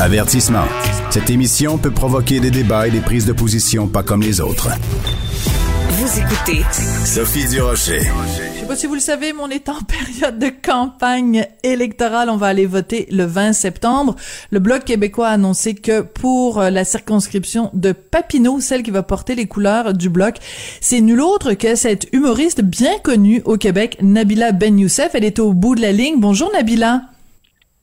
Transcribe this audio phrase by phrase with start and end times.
[0.00, 0.64] Avertissement.
[1.10, 4.68] Cette émission peut provoquer des débats et des prises de position pas comme les autres.
[5.90, 6.62] Vous écoutez
[7.04, 8.00] Sophie Durocher.
[8.00, 12.28] Je sais pas si vous le savez, mais on est en période de campagne électorale.
[12.28, 14.16] On va aller voter le 20 septembre.
[14.50, 19.04] Le Bloc québécois a annoncé que pour euh, la circonscription de Papineau, celle qui va
[19.04, 20.38] porter les couleurs du Bloc,
[20.80, 25.10] c'est nul autre que cette humoriste bien connue au Québec, Nabila Ben Youssef.
[25.14, 26.16] Elle est au bout de la ligne.
[26.18, 27.02] Bonjour Nabila.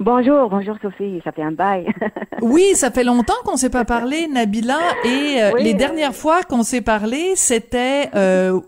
[0.01, 1.85] Bonjour, bonjour Sophie, ça fait un bail.
[2.41, 6.63] oui, ça fait longtemps qu'on s'est pas parlé, Nabila, et euh, les dernières fois qu'on
[6.63, 8.59] s'est parlé, c'était euh,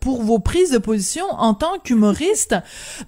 [0.00, 2.56] pour vos prises de position en tant qu'humoriste,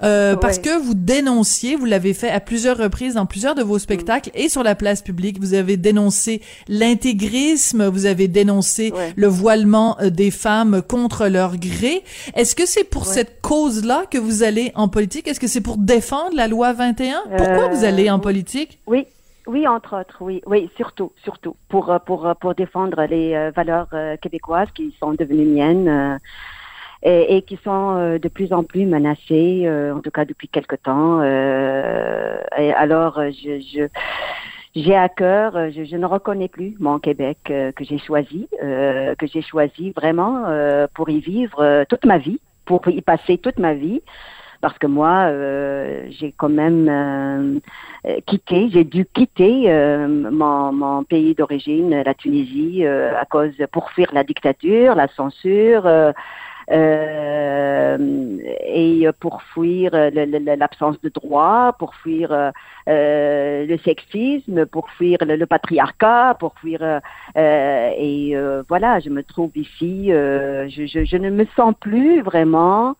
[0.04, 3.80] euh, parce que vous dénonciez, vous l'avez fait à plusieurs reprises dans plusieurs de vos
[3.80, 9.96] spectacles et sur la place publique, vous avez dénoncé l'intégrisme, vous avez dénoncé le voilement
[10.00, 12.04] euh, des femmes contre leur gré.
[12.36, 15.26] Est-ce que c'est pour cette cause-là que vous allez en politique?
[15.26, 17.22] Est-ce que c'est pour défendre la loi 21?
[17.36, 18.78] Pourquoi vous allez en politique?
[18.86, 19.06] Oui,
[19.48, 23.88] oui, entre autres, oui, oui, surtout, surtout pour pour pour défendre les valeurs
[24.22, 26.20] québécoises qui sont devenues miennes
[27.02, 30.48] et, et qui sont euh, de plus en plus menacés, euh, en tout cas depuis
[30.48, 31.20] quelque temps.
[31.22, 33.88] Euh, et alors, je, je
[34.76, 39.42] j'ai à cœur, je, je, ne reconnais plus mon Québec que j'ai choisi, que j'ai
[39.42, 40.44] choisi vraiment
[40.94, 44.00] pour y vivre toute ma vie, pour y passer toute ma vie
[44.60, 46.88] parce que moi, euh, j'ai quand même
[48.06, 53.90] euh, quitté, j'ai dû quitter euh, mon, mon, pays d'origine, la Tunisie, à cause pour
[53.90, 56.12] fuir la dictature, la censure, euh,
[58.72, 66.36] et pour fuir l'absence de droit, pour fuir euh, le sexisme, pour fuir le, patriarcat,
[66.38, 67.00] pour fuir
[67.36, 68.34] et
[68.68, 72.94] voilà, je me trouve ici, je, je, je, ne me sens plus vraiment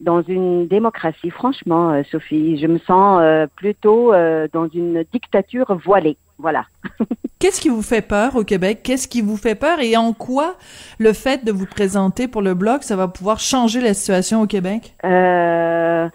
[0.00, 2.58] dans une démocratie, franchement, Sophie.
[2.58, 4.12] Je me sens plutôt
[4.52, 6.16] dans une dictature voilée.
[6.38, 6.66] Voilà.
[7.38, 8.80] Qu'est-ce qui vous fait peur au Québec?
[8.82, 9.80] Qu'est-ce qui vous fait peur?
[9.80, 10.56] Et en quoi
[10.98, 14.46] le fait de vous présenter pour le Bloc, ça va pouvoir changer la situation au
[14.46, 14.94] Québec?
[15.04, 16.08] Euh,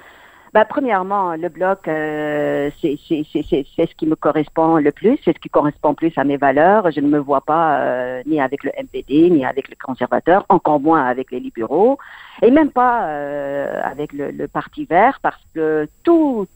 [0.54, 5.50] bah, premièrement, le Bloc, euh, c'est ce qui me correspond le plus, c'est ce qui
[5.50, 6.90] correspond plus à mes valeurs.
[6.92, 10.80] Je ne me vois pas euh, ni avec le MPD, ni avec les conservateurs, encore
[10.80, 12.00] moins avec les libéraux,
[12.42, 16.48] et même pas euh, avec le, le Parti vert, parce que tout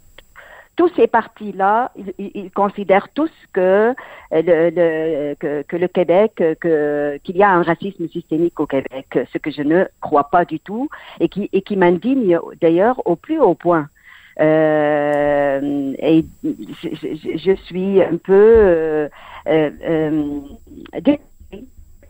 [0.75, 3.61] tous ces partis-là, ils, considèrent tous que
[3.91, 3.93] euh,
[4.31, 9.37] le, que, que, le Québec, que qu'il y a un racisme systémique au Québec, ce
[9.37, 10.89] que je ne crois pas du tout
[11.19, 13.87] et qui et qui m'indigne d'ailleurs au plus haut point.
[14.39, 19.09] Euh, et je, je, suis un peu euh,
[19.47, 20.39] euh,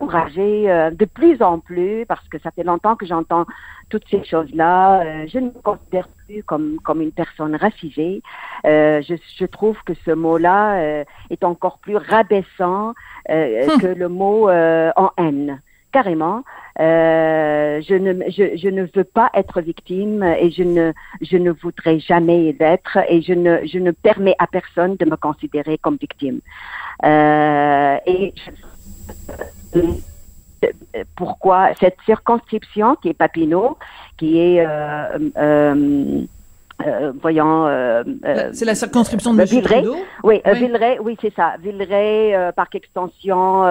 [0.10, 3.46] euh euh, de plus en plus, parce que ça fait longtemps que j'entends
[3.90, 5.02] toutes ces choses-là.
[5.02, 8.22] Euh, je ne me considère plus comme, comme une personne racisée.
[8.66, 12.94] Euh, je, je, trouve que ce mot-là est encore plus rabaissant
[13.30, 13.80] hum.
[13.82, 15.62] que le mot en haine
[15.94, 16.44] carrément.
[16.82, 20.92] Euh, je, ne, je, je, ne veux pas être victime et je ne,
[21.22, 25.16] je ne voudrais jamais l'être et je ne, je ne permets à personne de me
[25.16, 26.42] considérer comme victime.
[27.06, 28.34] Euh, et
[31.16, 33.78] pourquoi cette circonscription qui est Papineau,
[34.18, 36.26] qui est euh, euh,
[36.86, 37.68] euh, voyons.
[37.68, 39.44] Euh, euh, c'est la circonscription de.
[39.44, 39.86] Villeray.
[40.24, 40.54] Oui, oui.
[40.54, 41.54] Villeray, oui, c'est ça.
[41.60, 43.66] Villeray, Parc Extension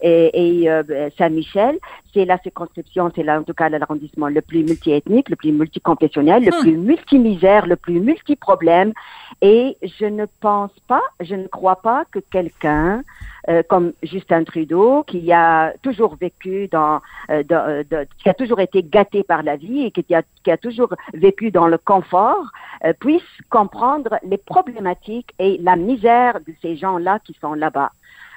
[0.00, 1.78] et, et Saint-Michel.
[2.14, 6.44] C'est la circonscription, c'est là, en tout cas l'arrondissement le plus multiethnique, le plus multiconfessionnel,
[6.44, 6.60] le hmm.
[6.60, 8.92] plus multimisère, le plus multiproblème.
[9.40, 13.02] Et je ne pense pas, je ne crois pas que quelqu'un
[13.48, 18.60] euh, comme Justin Trudeau, qui a toujours vécu dans, euh, de, de, qui a toujours
[18.60, 22.52] été gâté par la vie et qui a, qui a toujours vécu dans le confort,
[22.84, 27.90] euh, puisse comprendre les problématiques et la misère de ces gens-là qui sont là-bas.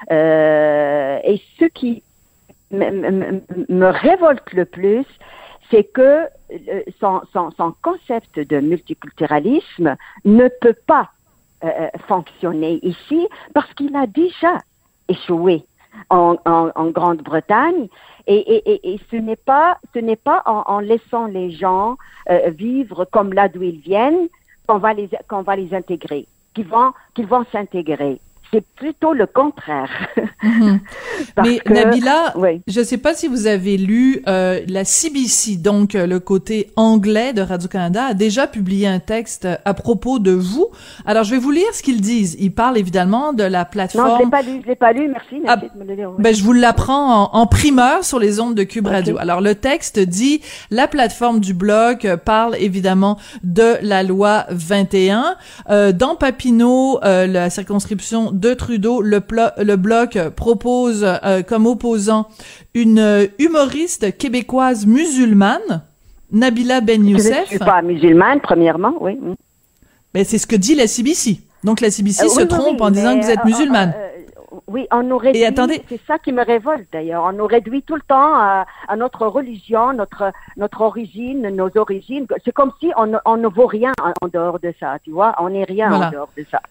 [0.10, 2.02] et ce qui
[2.72, 5.06] me révolte le plus,
[5.70, 6.28] c'est que
[7.00, 11.10] son, son, concept de multiculturalisme ne peut pas
[11.64, 14.58] euh, fonctionner ici parce qu'il a déjà
[15.08, 15.66] échoué
[16.10, 16.36] en,
[16.92, 17.88] Grande-Bretagne
[18.28, 19.36] et, ce n'est
[20.16, 21.96] pas en, laissant les gens
[22.30, 24.28] euh, vivre comme là d'où ils viennent
[24.68, 26.28] qu'on va les qu'on va les intégrer.
[26.54, 28.20] qu'ils vont s'intégrer
[28.52, 29.90] c'est plutôt le contraire.
[30.44, 30.80] Mhm.
[31.44, 32.34] Mais Nabila,
[32.68, 36.72] je ne sais pas si vous avez lu euh, la CBC, donc euh, le côté
[36.76, 40.68] anglais de Radio-Canada, a déjà publié un texte à propos de vous.
[41.06, 42.36] Alors, je vais vous lire ce qu'ils disent.
[42.40, 44.08] Ils parlent évidemment de la plateforme...
[44.08, 45.42] Non, je l'ai pas lu, je l'ai pas lu, merci.
[45.48, 48.64] Ah, de me le dire, ben, je vous l'apprends en, primeur sur les ondes de
[48.64, 49.18] Cube Radio.
[49.18, 50.42] Alors, le texte dit,
[50.72, 55.36] la plateforme du blog parle évidemment de la loi 21.
[55.70, 59.22] Euh, dans Papineau, euh, la circonscription de Trudeau, le,
[59.58, 62.28] le bloc propose euh, comme opposant
[62.74, 65.84] une humoriste québécoise musulmane,
[66.32, 67.34] Nabila Ben Youssef.
[67.34, 69.18] Je ne suis pas musulmane, premièrement, oui.
[69.22, 69.36] Mais
[70.14, 71.40] ben, c'est ce que dit la CBC.
[71.64, 73.94] Donc la CBC euh, se trompe en disant que vous êtes euh, musulmane.
[74.68, 75.44] oui, on nous réduit.
[75.90, 77.24] C'est ça qui me révolte d'ailleurs.
[77.24, 78.66] On nous réduit tout le temps à,
[78.96, 82.28] notre religion, notre notre origine, nos origines.
[82.44, 83.92] C'est comme si on, on, ne vaut rien
[84.22, 85.36] en, dehors de ça, tu vois.
[85.40, 86.62] On n'est rien en dehors de ça.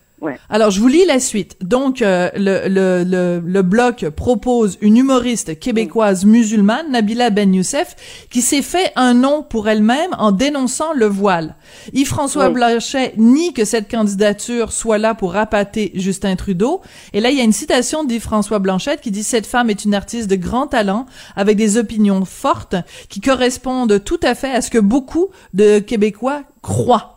[0.48, 1.56] Alors, je vous lis la suite.
[1.60, 7.96] Donc, euh, le, le, le, le, bloc propose une humoriste québécoise musulmane, Nabila Ben Youssef,
[8.30, 11.56] qui s'est fait un nom pour elle-même en dénonçant le voile.
[11.92, 16.80] Yves-François Blanchet nie que cette candidature soit là pour appâter Justin Trudeau.
[17.12, 19.94] Et là, il y a une citation d'Yves-François Blanchet qui dit «Cette femme est une
[19.94, 21.06] artiste de grand talent,
[21.36, 22.76] avec des opinions fortes,
[23.08, 27.10] qui correspondent tout à fait à ce que beaucoup de Québécois croient.»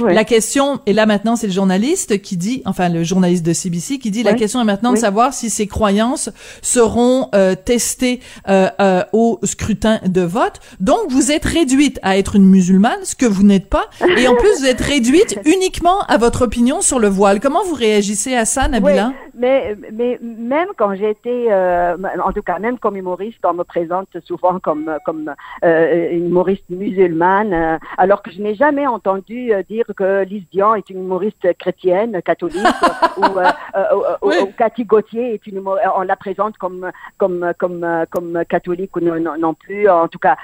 [0.00, 3.98] La question, et là maintenant c'est le journaliste qui dit, enfin le journaliste de CBC
[3.98, 6.30] qui dit, la question est maintenant de savoir si ces croyances
[6.62, 10.60] seront euh, testées euh, euh, au scrutin de vote.
[10.80, 13.86] Donc vous êtes réduite à être une musulmane, ce que vous n'êtes pas,
[14.16, 17.40] et en plus vous êtes réduite uniquement à votre opinion sur le voile.
[17.40, 19.12] Comment vous réagissez à ça, Nabila?
[19.34, 24.58] mais, mais même quand j'étais, en tout cas même comme humoriste, on me présente souvent
[24.58, 25.32] comme, comme
[25.62, 31.00] une humoriste musulmane, alors que je n'ai jamais entendu dire que Lise Dion est une
[31.00, 32.62] humoriste chrétienne, catholique,
[33.16, 38.42] ou, euh, euh, euh, Cathy Gauthier est une on la présente comme comme comme comme
[38.48, 39.88] catholique ou non, non plus.
[39.88, 40.36] En tout cas,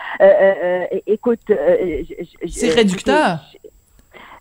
[1.07, 1.41] écoute,
[2.47, 3.41] c'est réducteur.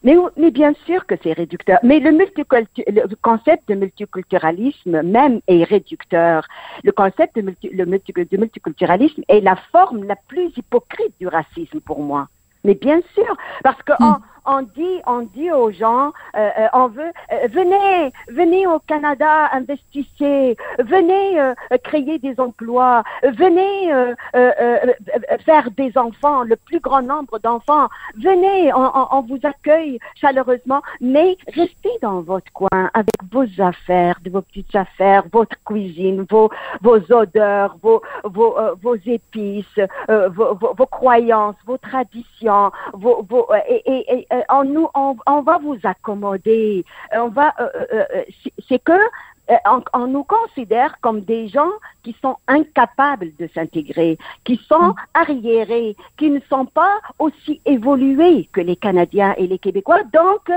[0.06, 1.80] Mais, mais, bien sûr que c'est réducteur.
[1.82, 6.46] Mais le, le, concept de multiculturalisme même est réducteur.
[6.84, 12.02] Le concept de, le de multiculturalisme est la forme la plus hypocrite du racisme pour
[12.02, 12.28] moi.
[12.66, 16.88] Mais bien sûr, parce que hmm on dit, on dit aux gens, euh, euh, on
[16.88, 21.54] veut, euh, venez, venez au Canada, investissez, venez
[21.84, 23.92] créer des emplois, venez
[25.46, 27.88] faire des enfants, le plus grand nombre d'enfants,
[28.18, 34.42] venez, on, vous accueille chaleureusement, mais restez dans votre coin avec vos affaires, de vos
[34.42, 36.50] petites affaires, votre cuisine, vos,
[36.82, 44.42] vos odeurs, vos, vos, vos épices, vos, vos, croyances, vos traditions, vos, vos et euh,
[44.50, 46.86] on, nous, on, va vous accommoder.
[47.14, 48.24] On va, euh, euh,
[48.68, 49.00] c'est que
[49.94, 51.72] on, nous considère comme des gens
[52.02, 54.96] qui sont incapables de s'intégrer, qui sont mm.
[55.14, 60.02] arriérés, qui ne sont pas aussi évolués que les Canadiens et les Québécois.
[60.14, 60.50] Donc,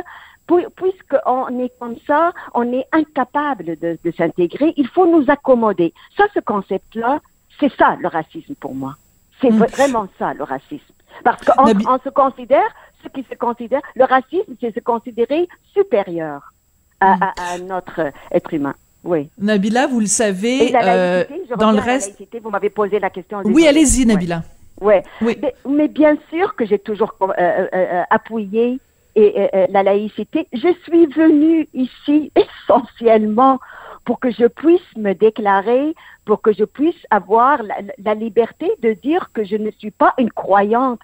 [0.76, 5.92] puisqu'on est comme ça, on est incapable de, s'intégrer, il faut nous accommoder.
[6.16, 7.20] Ça, ce concept-là,
[7.58, 8.94] c'est ça le racisme pour moi.
[9.40, 9.66] C'est mm.
[9.66, 10.94] vraiment ça le racisme.
[11.24, 12.68] Parce qu'on se considère
[13.08, 16.52] qui se considère, le racisme, c'est se considérer supérieur
[17.00, 17.66] à, mm.
[17.66, 18.74] notre être humain.
[19.04, 19.30] Oui.
[19.38, 21.24] Nabila, vous le savez, euh,
[21.58, 22.20] dans le reste.
[22.42, 23.40] vous m'avez posé la question.
[23.44, 24.42] Oui, allez-y, Nabila.
[24.80, 25.04] Ouais.
[25.22, 25.38] Oui.
[25.66, 27.32] Mais, bien sûr que j'ai toujours euh,
[27.72, 28.80] euh, appuyé
[29.14, 30.48] et, la laïcité.
[30.52, 32.32] Je suis venue ici
[32.68, 33.60] essentiellement
[34.04, 35.94] pour que je puisse me déclarer,
[36.26, 40.30] pour que je puisse avoir la, liberté de dire que je ne suis pas une
[40.30, 41.00] croyante,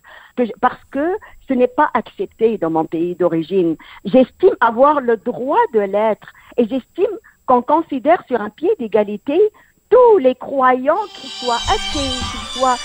[0.60, 1.16] parce que
[1.48, 3.76] ce n'est pas accepté dans mon pays d'origine.
[4.04, 9.40] J'estime avoir le droit de l'être et j'estime qu'on considère sur un pied d'égalité
[9.88, 12.78] tous les croyants, qu'ils soient athées, qu'ils soient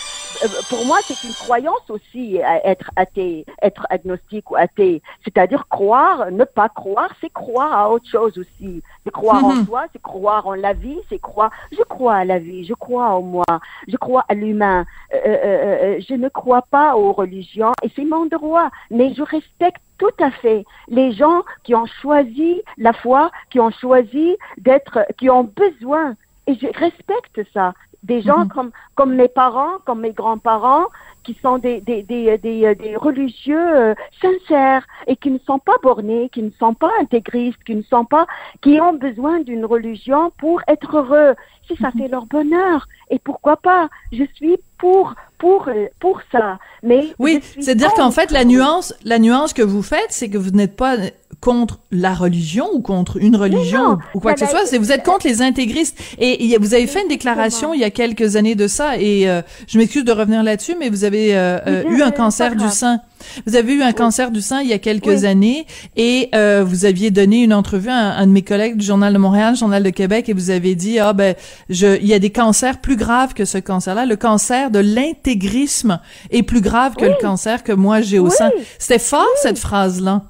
[0.69, 5.01] pour moi, c'est une croyance aussi, être athée, être agnostique ou athée.
[5.23, 8.81] C'est-à-dire croire, ne pas croire, c'est croire à autre chose aussi.
[9.03, 9.65] C'est croire en mhm.
[9.65, 11.51] soi, c'est croire en la vie, c'est croire.
[11.71, 13.45] Je crois à la vie, je crois en moi,
[13.87, 14.85] je crois à l'humain.
[15.13, 18.69] Euh, euh, je ne crois pas aux religions et c'est mon droit.
[18.91, 23.71] Mais je respecte tout à fait les gens qui ont choisi la foi, qui ont
[23.71, 26.15] choisi d'être, qui ont besoin
[26.47, 27.73] et je respecte ça
[28.07, 28.49] des gens mhm.
[28.49, 30.85] comme, comme mes parents, comme mes grands-parents,
[31.23, 35.75] qui sont des, des, des, des, des religieux euh, sincères et qui ne sont pas
[35.83, 38.25] bornés, qui ne sont pas intégristes, qui ne sont pas,
[38.61, 41.35] qui ont besoin d'une religion pour être heureux.
[41.67, 42.01] Si ça mhm.
[42.01, 43.89] fait leur bonheur, et pourquoi pas?
[44.13, 46.59] Je suis pour pour pour ça.
[46.81, 50.51] Mais oui, c'est-à-dire qu'en fait la nuance la nuance que vous faites, c'est que vous
[50.51, 50.95] n'êtes pas
[51.39, 55.03] contre la religion ou contre une religion ou, quoi que ce soit, c'est vous êtes
[55.03, 55.97] contre les intégristes.
[56.17, 59.41] Et, vous avez fait une déclaration il y a quelques années de ça, et euh,
[59.67, 62.99] je m'excuse de revenir là-dessus, mais vous avez euh, euh, eu un cancer du sein.
[63.45, 65.65] Vous avez eu un cancer du sein il y a quelques années
[65.95, 69.55] et vous aviez donné une entrevue à un, de mes collègues du Journal de Montréal,
[69.55, 71.35] Journal de Québec, et vous avez dit ah ben
[71.69, 74.05] je il y a des cancers plus graves que ce cancer-là.
[74.05, 78.51] Le cancer de l'intégrisme est plus grave que le cancer que moi j'ai au sein.
[78.77, 80.23] C'était fort cette phrase-là.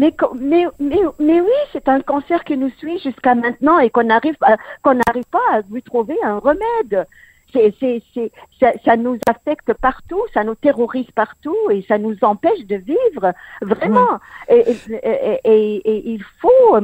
[0.00, 4.36] Mais, oui, c'est un cancer qui nous suit jusqu'à maintenant et qu'on n'arrive
[4.82, 7.06] qu'on n'arrive pas à lui trouver un remède.
[7.52, 12.16] C'est, c'est, c'est, ça, ça, nous affecte partout, ça nous terrorise partout et ça nous
[12.22, 14.18] empêche de vivre vraiment.
[14.48, 14.64] Et,
[15.04, 16.76] et, et, il faut,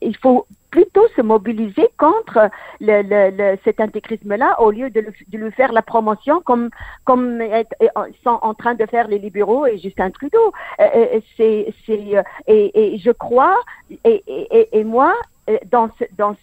[0.00, 5.38] il faut plutôt se mobiliser contre le, le, cet intégrisme-là au lieu de, le, de,
[5.38, 6.70] lui faire la promotion comme
[7.04, 7.40] comme
[8.24, 10.52] sont en train de faire les libéraux et Justin Trudeau.
[10.80, 13.56] Euh, euh, c'est c'est euh, et, et, je crois
[14.04, 15.14] et, et, et moi
[15.70, 16.36] dans, ce, dans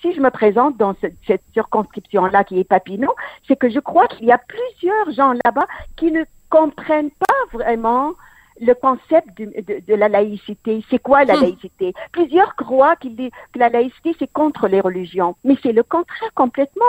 [0.00, 0.94] si je me présente dans
[1.26, 3.14] cette circonscription-là qui est Papineau,
[3.46, 8.14] c'est que je crois qu'il y a plusieurs gens là-bas qui ne comprennent pas vraiment
[8.60, 10.84] le concept de, de, de la laïcité.
[10.90, 11.42] C'est quoi la hmm.
[11.42, 11.94] laïcité?
[12.12, 13.08] Plusieurs croient que
[13.56, 16.84] la laïcité c'est contre les religions, mais c'est le contraire complètement.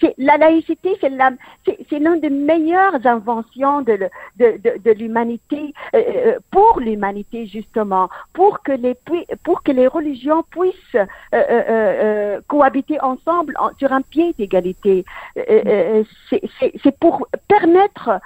[0.00, 1.30] C'est la laïcité, c'est la,
[1.64, 3.98] c'est l'une des meilleures inventions de,
[4.36, 8.96] de, de, de l'humanité euh, euh, pour l'humanité justement, pour que les
[9.42, 15.04] pour que les religions puissent euh, euh cohabiter ensemble sur un pied d'égalité.
[15.36, 18.18] c'est pour permettre euh,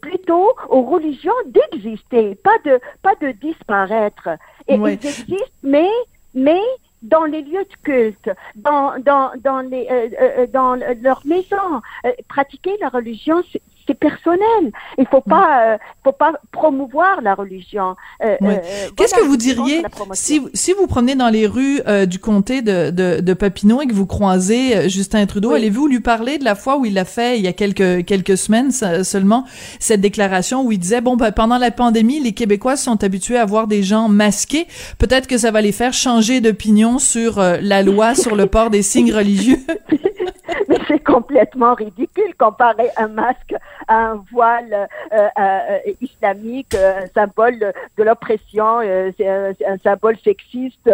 [0.00, 4.28] plutôt aux religions d'exister, pas de pas de disparaître.
[4.68, 5.88] Et ils existent, mais
[6.34, 6.60] mais
[7.02, 11.80] dans les lieux de culte, dans dans dans les euh, euh, dans leur maison,
[12.28, 13.42] pratiquer la religion,
[13.86, 14.72] c'est personnel.
[14.98, 17.96] Il faut pas, euh, faut pas promouvoir la religion.
[18.22, 18.56] Euh, euh,
[18.96, 23.20] Qu'est-ce que vous diriez si si vous promenez dans les rues du comté de, de,
[23.20, 26.84] de Papineau et que vous croisez Justin Trudeau, allez-vous lui parler de la fois où
[26.84, 29.44] il a fait il y a quelques quelques semaines seulement
[29.78, 33.44] cette déclaration où il disait bon ben, pendant la pandémie les Québécois sont habitués à
[33.44, 34.66] voir des gens masqués,
[34.98, 38.82] peut-être que ça va les faire changer d'opinion sur la loi sur le port des
[38.82, 39.58] signes religieux.
[40.68, 43.54] Mais c'est complètement ridicule comparer un masque
[43.92, 50.90] un voile euh, euh, islamique, un symbole de l'oppression, euh, c'est un, symbole sexiste.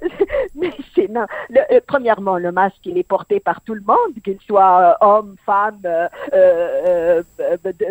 [0.54, 1.26] mais c'est non.
[1.86, 7.24] premièrement, le masque il est porté par tout le monde, qu'il soit homme, femme, de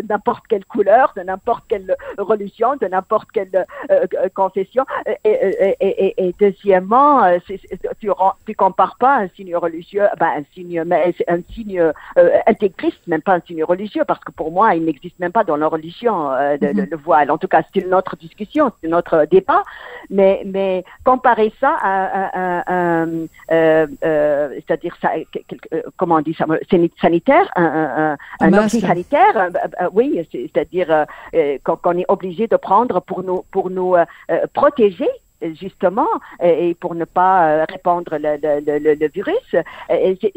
[0.09, 3.65] n'importe quelle couleur, de n'importe quelle religion, de n'importe quelle
[4.33, 4.85] confession.
[5.23, 7.21] Et, deuxièmement,
[7.99, 8.09] tu
[8.45, 10.79] tu compares pas un signe religieux, ben un signe,
[11.27, 11.91] un signe
[12.47, 15.55] intégriste, même pas un signe religieux, parce que pour moi, il n'existe même pas dans
[15.55, 16.87] la religion euh, de, mhm.
[16.91, 17.31] le voile.
[17.31, 19.63] En tout cas, c'est une autre discussion, c'est notre débat.
[20.09, 25.09] Mais, mais comparer ça à, euh, euh, c'est-à-dire ça,
[25.97, 26.45] comment on dit ça,
[27.01, 29.49] sanitaire, un, un, un sanitaire,
[29.91, 31.05] oui, c'est-à-dire
[31.63, 33.95] qu'on est obligé de prendre pour nous pour nous
[34.53, 35.09] protéger
[35.53, 36.07] justement,
[36.41, 39.55] et pour ne pas euh, répandre le, le, le, virus.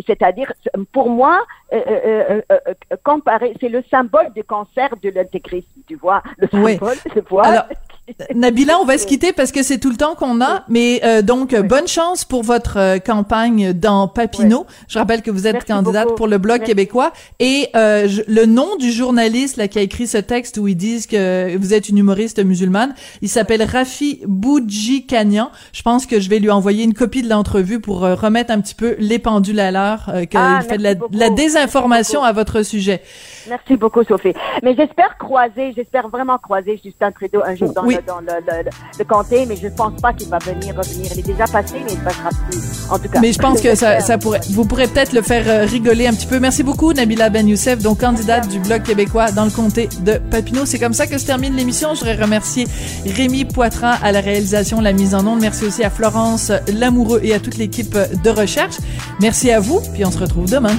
[0.06, 0.52] C'est-à-dire,
[0.92, 2.58] pour moi, euh, euh,
[3.02, 7.66] comparer, c'est le symbole du cancer de l'intégrisme, tu vois, le symbole, tu vois.
[8.34, 10.64] Nabila, on va se quitter parce que c'est tout le temps qu'on a.
[10.68, 14.66] Mais euh, donc, bonne chance pour votre euh, campagne dans Papineau.
[14.88, 17.12] Je rappelle que vous êtes candidate pour le Bloc québécois.
[17.38, 21.06] Et euh, le nom du journaliste là, qui a écrit ce texte où ils disent
[21.06, 25.50] que vous êtes une humoriste musulmane, il s'appelle Rafi Boudjikanian.
[25.72, 28.74] Je pense que je vais lui envoyer une copie de l'entrevue pour remettre un petit
[28.74, 33.02] peu les pendules à l'heure, qu'il ah, fait de la, désinformation à votre sujet.
[33.48, 34.34] Merci beaucoup, Sophie.
[34.62, 38.70] Mais j'espère croiser, j'espère vraiment croiser Justin Trudeau un jour dans oui dans le, le,
[38.98, 41.10] le, comté, mais je ne pense pas qu'il va venir revenir.
[41.12, 42.60] Il est déjà passé, mais il ne passera plus.
[42.90, 43.20] En tout cas.
[43.20, 46.12] Mais je pense que ça, ça pourrait, vous pourrez peut-être le faire euh, rigoler un
[46.12, 46.38] petit peu.
[46.38, 50.66] Merci beaucoup, Nabila Ben Youssef, donc candidate du Bloc québécois dans le comté de Papineau.
[50.66, 51.94] C'est comme ça que se termine l'émission.
[51.94, 52.66] Je voudrais remercier
[53.06, 55.40] Rémi Poitras à la réalisation, la mise en onde.
[55.40, 58.76] Merci aussi à Florence Lamoureux et à toute l'équipe de recherche.
[59.20, 60.74] Merci à vous, puis on se retrouve demain.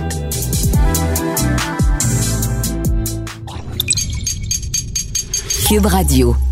[5.71, 6.50] Cube Radio.